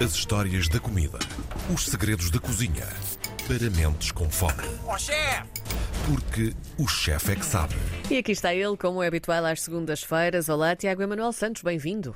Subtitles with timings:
[0.00, 1.18] As histórias da comida.
[1.74, 2.86] Os segredos da cozinha.
[3.48, 4.62] Para mentes com fome.
[4.86, 5.48] Ó chefe!
[6.06, 7.74] Porque o chefe é que sabe.
[8.08, 10.48] E aqui está ele, como é habitual às segundas-feiras.
[10.48, 12.14] Olá, Tiago Emanuel Santos, bem-vindo.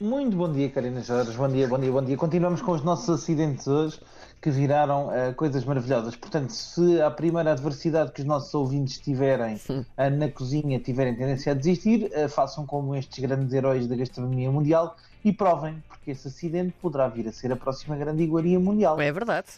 [0.00, 1.36] Muito bom dia, Karina Jorge.
[1.36, 2.16] Bom dia, bom dia, bom dia.
[2.16, 3.98] Continuamos com os nossos acidentes hoje
[4.44, 6.14] que viraram uh, coisas maravilhosas.
[6.16, 11.52] Portanto, se a primeira adversidade que os nossos ouvintes tiverem uh, na cozinha tiverem tendência
[11.52, 16.28] a desistir, uh, façam como estes grandes heróis da gastronomia mundial e provem, porque esse
[16.28, 19.00] acidente poderá vir a ser a próxima grande iguaria mundial.
[19.00, 19.48] É verdade.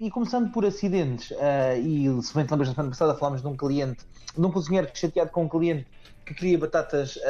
[0.00, 1.32] E começando por acidentes,
[1.80, 4.04] e se bem te lembras, na semana passada falámos de um cliente,
[4.36, 5.86] de um cozinheiro chateado com um cliente
[6.28, 7.20] que cria batatas uh,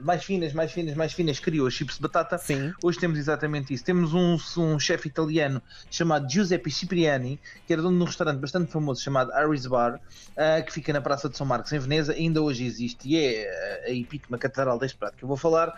[0.00, 2.36] mais finas, mais finas, mais finas, criou chips de batata.
[2.38, 2.72] Sim.
[2.82, 3.84] Hoje temos exatamente isso.
[3.84, 8.72] Temos um, um chefe italiano chamado Giuseppe Cipriani, que era dono de um restaurante bastante
[8.72, 12.12] famoso chamado Harry's Bar, uh, que fica na Praça de São Marcos, em Veneza.
[12.12, 15.72] Ainda hoje existe e é uh, a epítoma catedral deste prato que eu vou falar,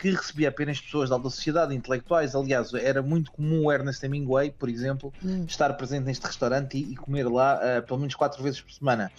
[0.00, 2.34] que recebia apenas pessoas da alta sociedade, intelectuais.
[2.34, 5.44] Aliás, era muito comum o Ernest Hemingway, por exemplo, hum.
[5.46, 9.12] estar presente neste restaurante e, e comer lá pelo menos quatro vezes por semana.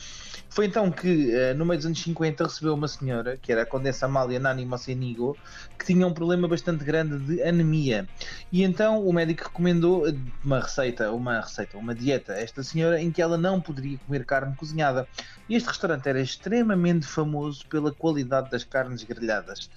[0.49, 4.05] Foi então que, no meio dos anos 50, recebeu uma senhora, que era a Condessa
[4.05, 5.37] Amália Nani Mocenigo,
[5.77, 8.07] que tinha um problema bastante grande de anemia.
[8.51, 10.03] E então o médico recomendou
[10.43, 14.25] uma receita, uma receita, uma dieta a esta senhora em que ela não poderia comer
[14.25, 15.07] carne cozinhada.
[15.49, 19.69] Este restaurante era extremamente famoso pela qualidade das carnes grelhadas.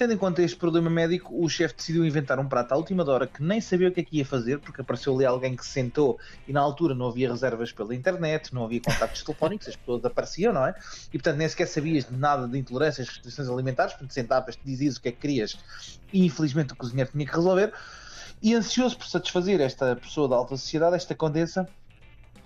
[0.00, 3.26] Tendo em conta este problema médico, o chefe decidiu inventar um prato à última hora
[3.26, 5.72] que nem sabia o que é que ia fazer, porque apareceu ali alguém que se
[5.72, 10.02] sentou e na altura não havia reservas pela internet, não havia contactos telefónicos, as pessoas
[10.02, 10.74] apareciam, não é?
[11.08, 15.10] E portanto nem sequer sabias nada de intolerâncias, restrições alimentares, portanto sentavas, dizias o que
[15.10, 15.58] é que querias
[16.10, 17.70] e infelizmente o cozinheiro tinha que resolver.
[18.40, 21.68] E ansioso por satisfazer esta pessoa da alta sociedade, esta condessa,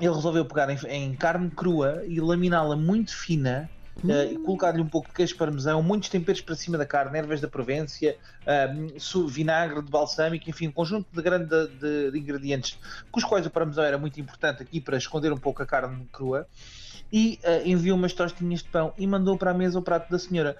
[0.01, 3.71] ele resolveu pegar em, em carne crua e laminá-la muito fina
[4.03, 7.49] uh, colocar-lhe um pouco de queijo parmesão, muitos temperos para cima da carne, ervas da
[7.49, 12.79] Provência, uh, vinagre de balsâmico, enfim, um conjunto de grande de, de ingredientes,
[13.11, 16.07] com os quais o parmesão era muito importante aqui para esconder um pouco a carne
[16.13, 16.47] crua
[17.13, 20.19] e uh, enviou umas tostinhas de pão e mandou para a mesa o prato da
[20.19, 20.57] senhora.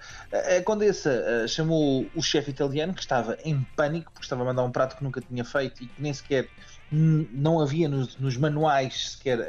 [0.57, 4.63] A condessa uh, chamou o chefe italiano, que estava em pânico, porque estava a mandar
[4.63, 6.47] um prato que nunca tinha feito e que nem sequer
[6.91, 9.39] não havia nos, nos manuais sequer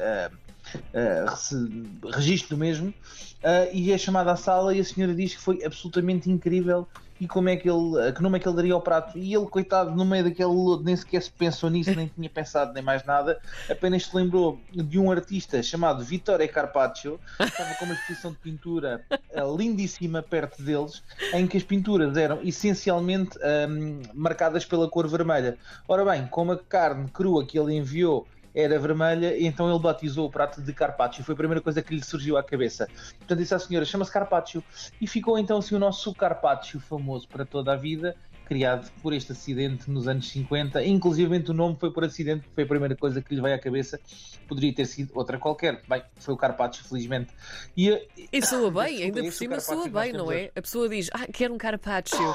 [0.77, 5.41] uh, registro do mesmo, uh, e é chamada à sala e a senhora diz que
[5.41, 6.87] foi absolutamente incrível
[7.21, 9.19] e como é que ele, que nome é que ele daria ao prato.
[9.19, 12.73] E ele, coitado, no meio daquele lodo, nem sequer se pensou nisso, nem tinha pensado
[12.73, 17.85] nem mais nada, apenas se lembrou de um artista chamado Vittore Carpaccio, que estava com
[17.87, 23.39] uma exposição de pintura uh, lindíssima perto deles, em que as pinturas eram essencialmente
[23.69, 25.57] um, marcadas pela cor vermelha.
[25.89, 28.27] Ora bem, como a carne crua que ele enviou
[28.57, 31.23] era vermelha, e então ele batizou o prato de carpaccio.
[31.23, 32.89] Foi a primeira coisa que lhe surgiu à cabeça.
[33.19, 34.65] Portanto, disse à senhora: chama-se carpaccio.
[34.99, 38.17] E ficou então assim o nosso carpaccio famoso para toda a vida,
[38.47, 40.83] criado por este acidente nos anos 50.
[40.85, 44.01] Inclusive, o nome foi por acidente, foi a primeira coisa que lhe veio à cabeça.
[44.49, 45.83] Poderia ter sido outra qualquer.
[45.87, 47.35] Bem, foi o carpaccio, felizmente.
[47.77, 50.51] E, e soa bem, ainda por cima soa bem, não é?
[50.57, 52.35] A pessoa diz: ah, quero um carpaccio.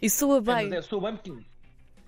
[0.00, 0.72] E soa bem.
[0.72, 1.49] É, soa bem porque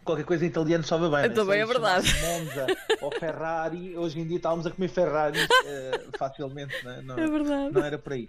[0.05, 1.23] qualquer coisa em italiano sobe bem.
[1.23, 1.29] Né?
[1.31, 2.13] Também é verdade.
[2.21, 2.67] Monza
[3.01, 7.01] ou Ferrari, hoje em dia estávamos a comer Ferrari uh, facilmente, né?
[7.05, 7.75] não, é verdade.
[7.75, 8.29] não era por aí.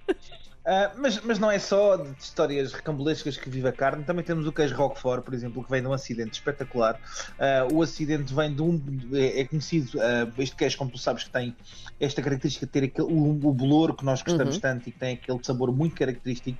[0.64, 4.48] Uh, mas, mas não é só de histórias recambolescas que vive a carne, também temos
[4.48, 6.98] o queijo Roquefort, por exemplo, que vem de um acidente espetacular.
[7.38, 8.82] Uh, o acidente vem de um.
[9.12, 10.00] É, é conhecido,
[10.38, 11.54] este queijo, como tu sabes, que tem
[12.00, 14.62] esta característica de ter aquele, o, o bolor que nós gostamos uhum.
[14.62, 16.58] tanto e que tem aquele sabor muito característico.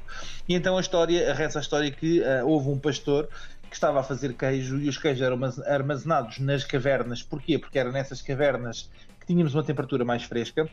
[0.50, 3.30] E então a história, reza a história que houve um pastor
[3.74, 7.24] que estava a fazer queijo e os queijos eram armazenados nas cavernas.
[7.24, 7.58] Porquê?
[7.58, 8.88] Porque era nessas cavernas
[9.20, 10.70] que tínhamos uma temperatura mais fresca.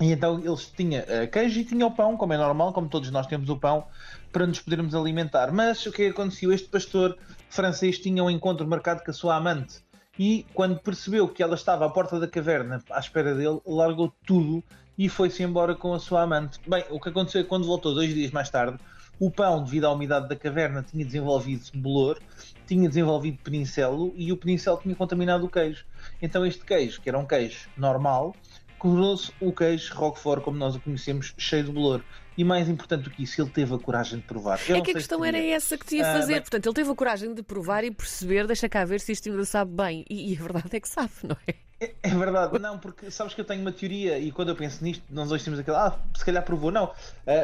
[0.00, 3.10] E então eles tinham uh, queijo e tinham o pão, como é normal, como todos
[3.10, 3.84] nós temos o pão,
[4.30, 5.50] para nos podermos alimentar.
[5.50, 6.52] Mas o que aconteceu?
[6.52, 9.80] Este pastor francês tinha um encontro marcado com a sua amante.
[10.16, 14.62] E quando percebeu que ela estava à porta da caverna à espera dele, largou tudo
[14.96, 16.60] e foi-se embora com a sua amante.
[16.64, 18.78] Bem, o que aconteceu é que quando voltou dois dias mais tarde,
[19.20, 22.18] o pão, devido à umidade da caverna, tinha desenvolvido bolor,
[22.66, 25.84] tinha desenvolvido penincelo e o penincelo tinha contaminado o queijo.
[26.22, 28.34] Então este queijo, que era um queijo normal,
[28.80, 32.02] tornou-se o queijo Roquefort como nós o conhecemos, cheio de bolor.
[32.36, 34.58] E mais importante do que isso, ele teve a coragem de provar.
[34.66, 36.36] Eu é que a questão era essa que tinha a fazer.
[36.36, 39.28] Ah, Portanto, ele teve a coragem de provar e perceber, deixa cá ver se isto
[39.28, 40.06] ainda sabe bem.
[40.08, 41.54] E, e a verdade é que sabe, não é?
[41.80, 44.84] É, é, verdade, não, porque sabes que eu tenho uma teoria e quando eu penso
[44.84, 46.70] nisto, nós dois temos aquela, ah, se calhar provou.
[46.70, 46.92] Não, uh,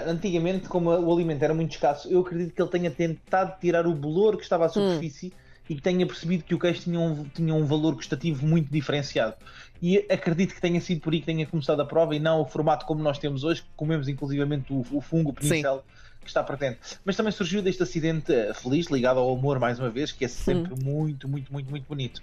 [0.07, 3.95] antigamente, como o alimento era muito escasso, eu acredito que ele tenha tentado tirar o
[3.95, 4.73] bolor que estava à hum.
[4.73, 5.29] superfície.
[5.29, 8.71] Hum e que tenha percebido que o queijo tinha um, tinha um valor gustativo muito
[8.71, 9.35] diferenciado.
[9.83, 12.47] E acredito que tenha sido por aí que tenha começado a prova e não o
[12.47, 15.85] formato como nós temos hoje, que comemos inclusivamente o, o fungo, o pincel.
[16.21, 16.81] Que está presente.
[17.05, 20.29] Mas também surgiu deste acidente eh, feliz, ligado ao humor, mais uma vez, que é
[20.29, 22.21] sempre muito, muito, muito, muito bonito.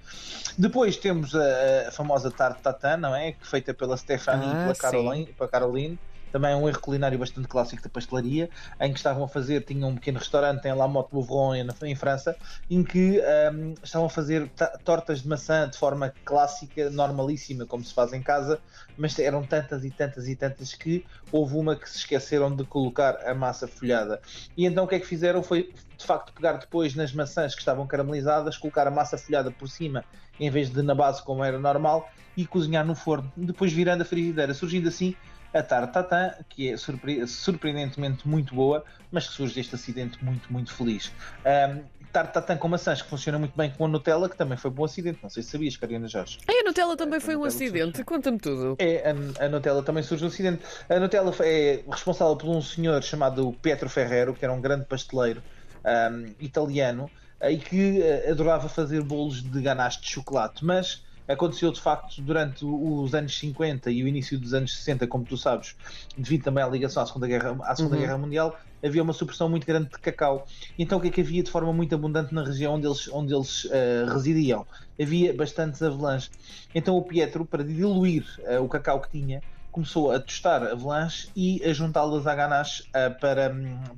[0.57, 3.33] Depois temos a, a famosa tarte tatin, não é?
[3.39, 5.99] Feita pela Stephanie ah, e pela Caroline, pela Caroline
[6.33, 8.49] também é um erro culinário bastante clássico da pastelaria,
[8.81, 12.35] em que estavam a fazer, tinham um pequeno restaurante em La Motte Bouvron, em França,
[12.67, 13.21] em que
[13.53, 14.51] um, estavam a fazer
[14.83, 18.59] tortas de maçã de forma clássica, normalíssima, como se faz em casa,
[18.97, 23.15] mas eram tantas e tantas e tantas que houve uma que se esqueceram de colocar
[23.27, 24.19] a massa folhada.
[24.57, 27.61] E então o que é que fizeram foi, de facto, pegar depois nas maçãs que
[27.61, 30.03] estavam caramelizadas, colocar a massa folhada por cima,
[30.39, 34.05] em vez de na base como era normal, e cozinhar no forno, depois virando a
[34.05, 35.15] frigideira, surgindo assim
[35.53, 40.73] a Tartatã, que é surpre surpreendentemente muito boa, mas que surge deste acidente muito, muito
[40.73, 41.11] feliz.
[41.45, 44.73] Um, Tartatã com maçãs, que funciona muito bem com a Nutella, que também foi um
[44.73, 45.17] bom acidente.
[45.23, 46.37] Não sei se sabias, Karina Jorge.
[46.47, 48.03] E a Nutella também a foi um acidente?
[48.03, 48.75] Conta-me tudo.
[48.77, 50.63] É, a, a, Nutella também surge um acidente.
[50.87, 55.41] A Nutella é responsável por um senhor chamado Pietro Ferrero, que era um grande pasteleiro
[55.85, 57.09] um, italiano,
[57.41, 62.65] e que uh, adorava fazer bolos de ganache de chocolate, mas aconteceu de facto durante
[62.65, 65.75] os anos 50 e o início dos anos 60, como tu sabes,
[66.17, 68.01] devido também à ligação à Segunda Guerra, à Segunda uhum.
[68.01, 70.45] Guerra Mundial, havia uma supressão muito grande de cacau.
[70.77, 73.33] Então o que é que havia de forma muito abundante na região onde eles, onde
[73.33, 74.67] eles uh, residiam?
[75.01, 76.29] Havia bastantes avelãs.
[76.75, 79.41] Então o Pietro, para diluir uh, o cacau que tinha,
[79.73, 83.53] começou a tostar avelãs e a juntá-las à ganache uh, para,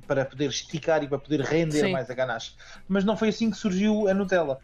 [0.06, 1.92] para poder esticar e para poder render Sim.
[1.92, 2.52] mais a ganache.
[2.88, 4.58] Mas não foi assim que surgiu a Nutella.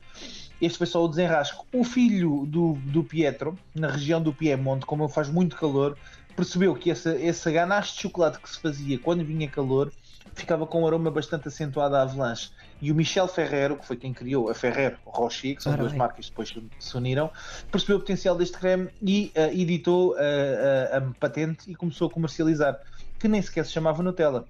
[0.61, 1.67] Este foi só o desenrasco.
[1.73, 5.99] O filho do, do Pietro, na região do Piemonte, como faz muito calor,
[6.35, 9.93] percebeu que essa, essa ganache de chocolate que se fazia quando vinha calor
[10.35, 12.51] ficava com um aroma bastante acentuado à avalanche.
[12.81, 16.27] E o Michel Ferrero, que foi quem criou a Ferrero Rocher, que são duas marcas
[16.27, 17.31] que depois se uniram,
[17.71, 22.11] percebeu o potencial deste creme e uh, editou uh, uh, a patente e começou a
[22.11, 22.81] comercializar,
[23.19, 24.47] que nem sequer se chamava Nutella.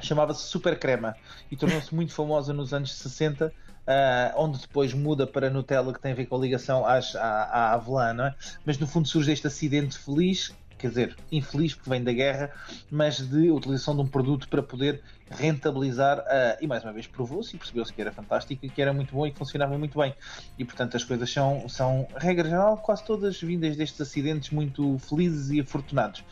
[0.00, 1.14] Chamava-se Super Crema
[1.50, 6.12] e tornou-se muito famosa nos anos 60 Uh, onde depois muda para Nutella, que tem
[6.12, 8.34] a ver com a ligação às, à, à Avelã, é?
[8.64, 12.50] Mas no fundo surge este acidente feliz, quer dizer, infeliz porque vem da guerra,
[12.90, 15.00] mas de utilização de um produto para poder
[15.30, 18.92] rentabilizar uh, e mais uma vez provou-se e percebeu-se que era fantástico e que era
[18.92, 20.12] muito bom e que funcionava muito bem.
[20.58, 25.50] E portanto as coisas são, são regra geral, quase todas vindas destes acidentes muito felizes
[25.50, 26.24] e afortunados.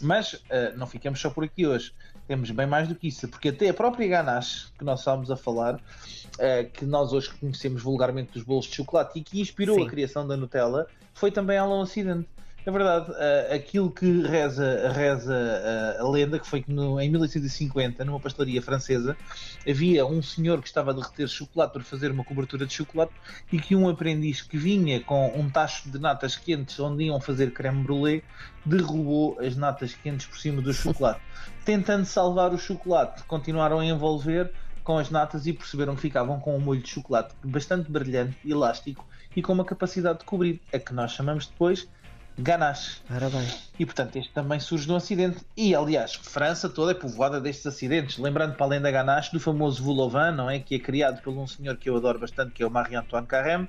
[0.00, 1.92] Mas uh, não ficamos só por aqui hoje
[2.26, 5.36] temos bem mais do que isso, porque até a própria ganache que nós estávamos a
[5.36, 9.86] falar, uh, que nós hoje conhecemos vulgarmente dos bolos de chocolate e que inspirou Sim.
[9.86, 12.28] a criação da Nutella, foi também Alan Acidente.
[12.66, 17.08] É verdade, uh, aquilo que reza, reza uh, a lenda, que foi que no, em
[17.08, 19.16] 1850, numa pastelaria francesa,
[19.64, 23.12] havia um senhor que estava a derreter chocolate para fazer uma cobertura de chocolate
[23.52, 27.52] e que um aprendiz que vinha com um tacho de natas quentes onde iam fazer
[27.52, 28.24] creme brulee
[28.64, 31.20] derrubou as natas quentes por cima do chocolate.
[31.64, 34.50] Tentando salvar o chocolate, continuaram a envolver
[34.82, 39.06] com as natas e perceberam que ficavam com um molho de chocolate bastante brilhante, elástico
[39.36, 41.88] e com uma capacidade de cobrir, a que nós chamamos depois
[42.38, 43.00] ganache.
[43.78, 45.38] E portanto, este também surge de um acidente.
[45.56, 48.18] E aliás, França toda é povoada destes acidentes.
[48.18, 50.58] Lembrando para além da ganache, do famoso Voulovan, não é?
[50.58, 53.68] Que é criado por um senhor que eu adoro bastante, que é o Marie-Antoine Carême,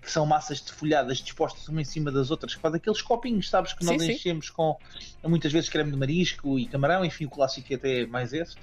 [0.00, 3.48] que são massas de folhadas dispostas uma em cima das outras, que faz aqueles copinhos,
[3.48, 4.52] sabes, que nós sim, enchemos sim.
[4.52, 4.76] com
[5.24, 8.56] muitas vezes creme de marisco e camarão, enfim, o clássico é até mais esse.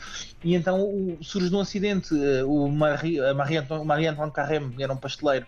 [0.43, 5.45] E então o, surge de um acidente, eh, o Marie-Antoine Marie Carême era um pasteleiro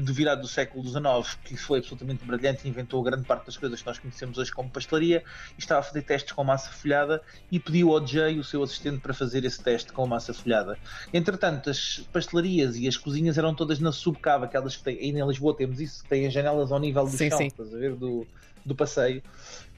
[0.00, 3.80] do virado do século XIX, que foi absolutamente brilhante e inventou grande parte das coisas
[3.80, 5.22] que nós conhecemos hoje como pastelaria,
[5.56, 7.20] e estava a fazer testes com massa folhada
[7.50, 10.78] e pediu ao Jay, o seu assistente, para fazer esse teste com massa folhada.
[11.12, 15.28] Entretanto, as pastelarias e as cozinhas eram todas na subcava, aquelas que têm, ainda em
[15.28, 17.46] Lisboa temos isso, que têm as janelas ao nível do sim, chão, sim.
[17.46, 18.26] estás a ver, do,
[18.64, 19.22] do passeio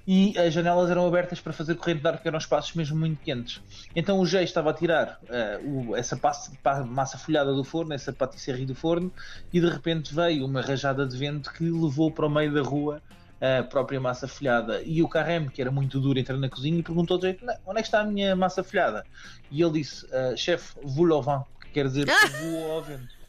[0.06, 3.18] e as janelas eram abertas para fazer corrente de ar, porque eram espaços mesmo muito
[3.22, 3.62] quentes.
[3.96, 6.18] Então o Jay estava a tirar uh, o, essa
[6.86, 9.10] massa folhada do forno, essa patisserie do forno,
[9.52, 13.00] e de repente veio uma rajada de vento que levou para o meio da rua
[13.40, 14.82] a própria massa folhada.
[14.82, 17.78] E o Carrem, que era muito duro, entrou na cozinha e perguntou ao Jay: onde
[17.78, 19.04] é que está a minha massa folhada?
[19.50, 21.24] E ele disse: uh, chefe, voulez
[21.62, 22.06] que quer dizer
[22.40, 23.23] voou ao vento.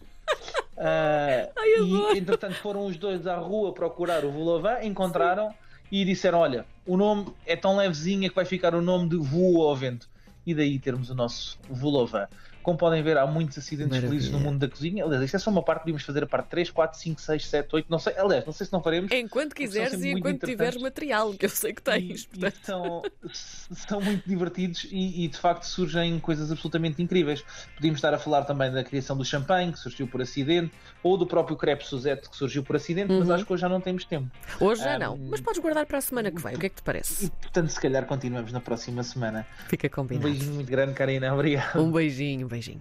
[0.78, 5.56] Uh, Ai, e entretanto foram os dois à rua procurar o Voulovan, encontraram Sim
[5.92, 9.70] e disseram: Olha, o nome é tão levezinha que vai ficar o nome de Voa
[9.70, 10.10] ao Vento.
[10.46, 12.30] E daí termos o nosso Vulova.
[12.66, 14.10] Como podem ver, há muitos acidentes Maravilha.
[14.10, 15.04] felizes no mundo da cozinha.
[15.06, 17.76] Aliás, isto é só uma parte, podíamos fazer a parte 3, 4, 5, 6, 7,
[17.76, 18.18] 8, não sei.
[18.18, 19.12] Aliás, não sei se não faremos.
[19.12, 22.24] Enquanto quiseres e enquanto tiveres material, que eu sei que tens.
[22.24, 22.66] E, e portanto.
[22.66, 27.44] são, são muito divertidos e, e, de facto surgem coisas absolutamente incríveis.
[27.76, 30.72] Podíamos estar a falar também da criação do champanhe, que surgiu por acidente,
[31.04, 33.36] ou do próprio crepe Suzette, que surgiu por acidente, mas Uhum.
[33.36, 34.30] acho que hoje já não temos tempo.
[34.60, 36.56] Hoje já Ah, não, mas podes guardar para a semana que vem.
[36.56, 37.30] O que é que te E parece?
[37.30, 39.46] portanto, se calhar continuamos na próxima semana.
[39.68, 40.28] Fica Um combinado.
[40.30, 41.32] beijinho muito grande, Karina.
[41.32, 41.80] Obrigado.
[41.80, 42.74] Um beijinho, um beijinho.